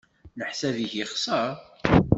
[0.39, 1.49] Leḥsab-ik yexṣer.